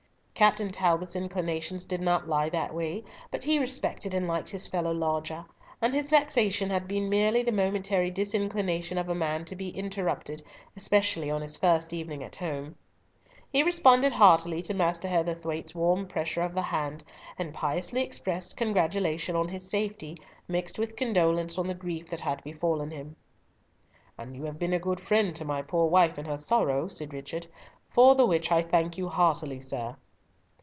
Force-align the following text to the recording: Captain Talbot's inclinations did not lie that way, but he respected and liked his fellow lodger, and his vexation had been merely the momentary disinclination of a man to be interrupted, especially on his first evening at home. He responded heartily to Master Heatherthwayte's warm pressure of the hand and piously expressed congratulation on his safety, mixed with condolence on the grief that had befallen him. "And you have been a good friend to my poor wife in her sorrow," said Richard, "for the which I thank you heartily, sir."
Captain 0.33 0.71
Talbot's 0.71 1.15
inclinations 1.15 1.85
did 1.85 2.01
not 2.01 2.27
lie 2.27 2.49
that 2.49 2.73
way, 2.73 3.03
but 3.29 3.43
he 3.43 3.59
respected 3.59 4.11
and 4.11 4.27
liked 4.27 4.49
his 4.49 4.65
fellow 4.65 4.91
lodger, 4.91 5.45
and 5.79 5.93
his 5.93 6.09
vexation 6.09 6.67
had 6.71 6.87
been 6.87 7.07
merely 7.07 7.43
the 7.43 7.51
momentary 7.51 8.09
disinclination 8.09 8.97
of 8.97 9.07
a 9.07 9.13
man 9.13 9.45
to 9.45 9.55
be 9.55 9.69
interrupted, 9.69 10.41
especially 10.75 11.29
on 11.29 11.43
his 11.43 11.57
first 11.57 11.93
evening 11.93 12.23
at 12.23 12.37
home. 12.37 12.73
He 13.51 13.61
responded 13.61 14.13
heartily 14.13 14.63
to 14.63 14.73
Master 14.73 15.07
Heatherthwayte's 15.07 15.75
warm 15.75 16.07
pressure 16.07 16.41
of 16.41 16.55
the 16.55 16.63
hand 16.63 17.03
and 17.37 17.53
piously 17.53 18.01
expressed 18.01 18.57
congratulation 18.57 19.35
on 19.35 19.47
his 19.47 19.69
safety, 19.69 20.17
mixed 20.47 20.79
with 20.79 20.95
condolence 20.95 21.59
on 21.59 21.67
the 21.67 21.75
grief 21.75 22.07
that 22.07 22.21
had 22.21 22.43
befallen 22.43 22.89
him. 22.89 23.15
"And 24.17 24.35
you 24.35 24.45
have 24.45 24.57
been 24.57 24.73
a 24.73 24.79
good 24.79 24.99
friend 25.01 25.35
to 25.35 25.45
my 25.45 25.61
poor 25.61 25.87
wife 25.87 26.17
in 26.17 26.25
her 26.25 26.39
sorrow," 26.39 26.87
said 26.87 27.13
Richard, 27.13 27.45
"for 27.91 28.15
the 28.15 28.25
which 28.25 28.51
I 28.51 28.63
thank 28.63 28.97
you 28.97 29.07
heartily, 29.07 29.59
sir." 29.61 29.97